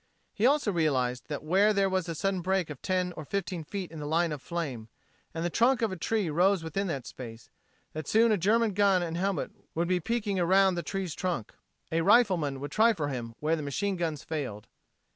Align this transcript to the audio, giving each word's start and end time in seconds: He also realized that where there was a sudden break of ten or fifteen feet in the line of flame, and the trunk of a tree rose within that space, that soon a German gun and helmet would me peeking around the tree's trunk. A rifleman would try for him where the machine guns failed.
He 0.33 0.47
also 0.47 0.71
realized 0.71 1.27
that 1.27 1.43
where 1.43 1.73
there 1.73 1.87
was 1.87 2.09
a 2.09 2.15
sudden 2.15 2.41
break 2.41 2.71
of 2.71 2.81
ten 2.81 3.13
or 3.15 3.23
fifteen 3.23 3.63
feet 3.63 3.91
in 3.91 3.99
the 3.99 4.07
line 4.07 4.31
of 4.31 4.41
flame, 4.41 4.89
and 5.31 5.45
the 5.45 5.51
trunk 5.51 5.83
of 5.83 5.91
a 5.91 5.95
tree 5.95 6.27
rose 6.27 6.63
within 6.63 6.87
that 6.87 7.05
space, 7.05 7.51
that 7.93 8.07
soon 8.07 8.31
a 8.31 8.35
German 8.39 8.73
gun 8.73 9.03
and 9.03 9.15
helmet 9.15 9.51
would 9.75 9.87
me 9.87 9.99
peeking 9.99 10.39
around 10.39 10.73
the 10.73 10.81
tree's 10.81 11.13
trunk. 11.13 11.53
A 11.91 12.01
rifleman 12.01 12.59
would 12.59 12.71
try 12.71 12.93
for 12.93 13.09
him 13.09 13.35
where 13.41 13.55
the 13.55 13.61
machine 13.61 13.95
guns 13.95 14.23
failed. 14.23 14.65